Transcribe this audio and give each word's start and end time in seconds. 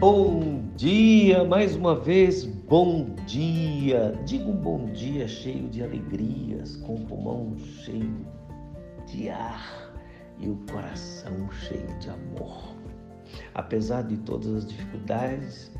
Bom 0.00 0.62
dia, 0.76 1.44
mais 1.44 1.76
uma 1.76 1.94
vez, 1.94 2.46
bom 2.46 3.14
dia. 3.26 4.18
Diga 4.24 4.44
um 4.46 4.56
bom 4.56 4.86
dia 4.94 5.28
cheio 5.28 5.68
de 5.68 5.82
alegrias, 5.82 6.76
com 6.76 6.94
o 6.94 7.04
pulmão 7.04 7.54
cheio 7.58 8.26
de 9.06 9.28
ar 9.28 9.92
e 10.38 10.48
o 10.48 10.56
coração 10.72 11.52
cheio 11.52 11.86
de 11.98 12.08
amor. 12.08 12.74
Apesar 13.54 14.04
de 14.04 14.16
todas 14.16 14.54
as 14.54 14.66
dificuldades 14.66 15.70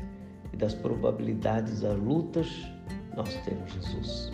e 0.53 0.57
das 0.57 0.75
probabilidades 0.75 1.81
das 1.81 1.97
lutas, 1.97 2.47
nós 3.17 3.33
temos 3.43 3.73
Jesus. 3.73 4.31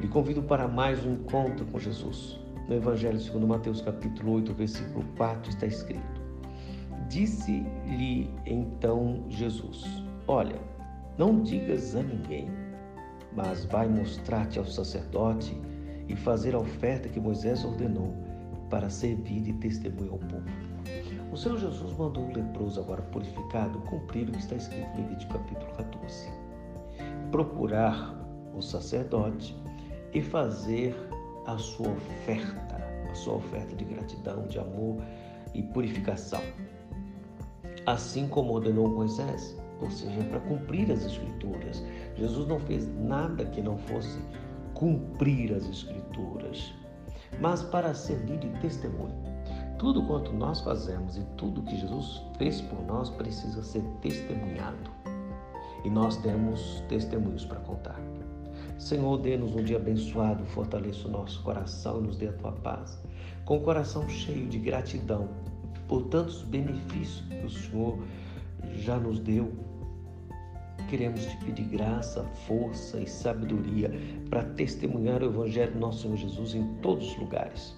Lhe 0.00 0.08
convido 0.08 0.42
para 0.42 0.66
mais 0.66 1.06
um 1.06 1.12
encontro 1.12 1.64
com 1.66 1.78
Jesus. 1.78 2.40
No 2.68 2.74
Evangelho 2.74 3.20
segundo 3.20 3.46
Mateus 3.46 3.80
capítulo 3.82 4.32
8, 4.32 4.52
versículo 4.52 5.04
4 5.16 5.48
está 5.48 5.64
escrito: 5.64 6.27
Disse-lhe 7.08 8.30
então 8.44 9.24
Jesus: 9.30 9.84
Olha, 10.26 10.60
não 11.16 11.42
digas 11.42 11.96
a 11.96 12.02
ninguém, 12.02 12.50
mas 13.34 13.64
vai 13.64 13.88
mostrar-te 13.88 14.58
ao 14.58 14.66
sacerdote 14.66 15.58
e 16.06 16.14
fazer 16.14 16.54
a 16.54 16.58
oferta 16.58 17.08
que 17.08 17.18
Moisés 17.18 17.64
ordenou 17.64 18.14
para 18.68 18.90
servir 18.90 19.40
de 19.40 19.54
testemunho 19.54 20.12
ao 20.12 20.18
povo. 20.18 20.44
O 21.32 21.36
Senhor 21.36 21.58
Jesus 21.58 21.96
mandou 21.96 22.24
o 22.24 22.32
leproso, 22.32 22.80
agora 22.80 23.00
purificado, 23.02 23.80
cumprir 23.80 24.28
o 24.28 24.32
que 24.32 24.38
está 24.38 24.56
escrito 24.56 24.86
em 24.98 25.02
Levítico 25.02 25.32
capítulo 25.32 25.72
14. 25.76 26.30
Procurar 27.30 28.14
o 28.54 28.60
sacerdote 28.60 29.56
e 30.12 30.20
fazer 30.20 30.94
a 31.46 31.56
sua 31.56 31.88
oferta, 31.88 32.76
a 33.10 33.14
sua 33.14 33.36
oferta 33.36 33.74
de 33.74 33.84
gratidão, 33.84 34.46
de 34.46 34.58
amor 34.58 35.02
e 35.54 35.62
purificação 35.62 36.42
assim 37.92 38.28
como 38.28 38.52
ordenou 38.52 38.86
Moisés, 38.86 39.56
ou 39.80 39.90
seja, 39.90 40.22
para 40.24 40.40
cumprir 40.40 40.90
as 40.90 41.04
Escrituras. 41.06 41.82
Jesus 42.16 42.46
não 42.46 42.60
fez 42.60 42.86
nada 42.98 43.46
que 43.46 43.62
não 43.62 43.78
fosse 43.78 44.18
cumprir 44.74 45.54
as 45.54 45.66
Escrituras, 45.66 46.74
mas 47.40 47.62
para 47.62 47.94
servir 47.94 48.38
de 48.38 48.48
testemunho. 48.60 49.16
Tudo 49.78 50.02
quanto 50.02 50.32
nós 50.32 50.60
fazemos 50.60 51.16
e 51.16 51.24
tudo 51.36 51.62
que 51.62 51.76
Jesus 51.76 52.20
fez 52.36 52.60
por 52.60 52.84
nós 52.84 53.08
precisa 53.10 53.62
ser 53.62 53.82
testemunhado. 54.02 54.90
E 55.84 55.88
nós 55.88 56.16
temos 56.16 56.82
testemunhos 56.88 57.44
para 57.44 57.60
contar. 57.60 57.98
Senhor, 58.76 59.18
dê-nos 59.18 59.54
um 59.54 59.62
dia 59.62 59.76
abençoado, 59.76 60.44
fortaleça 60.46 61.08
o 61.08 61.10
nosso 61.10 61.42
coração 61.42 62.00
e 62.00 62.08
nos 62.08 62.16
dê 62.16 62.28
a 62.28 62.32
tua 62.32 62.52
paz. 62.52 63.00
Com 63.44 63.58
o 63.58 63.60
coração 63.60 64.08
cheio 64.08 64.48
de 64.48 64.58
gratidão 64.58 65.28
por 65.88 66.02
tantos 66.04 66.42
benefícios 66.42 67.24
que 67.28 67.46
o 67.46 67.50
Senhor 67.50 67.98
já 68.74 68.98
nos 68.98 69.18
deu. 69.18 69.50
Queremos 70.88 71.24
te 71.26 71.36
pedir 71.38 71.64
graça, 71.64 72.22
força 72.46 73.00
e 73.00 73.06
sabedoria 73.06 73.90
para 74.30 74.44
testemunhar 74.44 75.22
o 75.22 75.26
Evangelho 75.26 75.72
do 75.72 75.80
nosso 75.80 76.02
Senhor 76.02 76.16
Jesus 76.16 76.54
em 76.54 76.66
todos 76.76 77.10
os 77.10 77.16
lugares. 77.18 77.76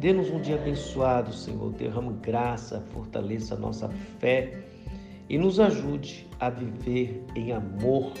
Dê-nos 0.00 0.30
um 0.30 0.40
dia 0.40 0.56
abençoado, 0.56 1.32
Senhor. 1.32 1.72
Derrama 1.72 2.12
graça, 2.12 2.80
fortaleça 2.90 3.54
a 3.54 3.58
nossa 3.58 3.88
fé 4.18 4.64
e 5.28 5.38
nos 5.38 5.60
ajude 5.60 6.28
a 6.40 6.50
viver 6.50 7.24
em 7.34 7.52
amor 7.52 8.12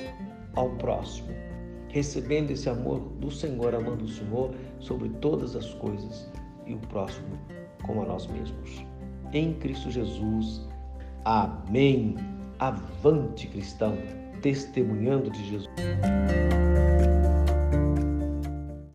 ao 0.54 0.70
próximo, 0.70 1.28
recebendo 1.88 2.50
esse 2.50 2.68
amor 2.68 3.00
do 3.20 3.30
Senhor, 3.30 3.74
amando 3.74 4.04
o 4.04 4.08
Senhor 4.08 4.52
sobre 4.78 5.08
todas 5.20 5.56
as 5.56 5.72
coisas 5.74 6.30
e 6.66 6.74
o 6.74 6.78
próximo 6.78 7.38
como 7.82 8.02
a 8.02 8.06
nós 8.06 8.26
mesmos 8.26 8.84
em 9.32 9.54
Cristo 9.54 9.90
Jesus. 9.90 10.66
Amém. 11.24 12.16
Avante, 12.58 13.46
cristão, 13.46 13.96
testemunhando 14.42 15.30
de 15.30 15.48
Jesus. 15.48 15.68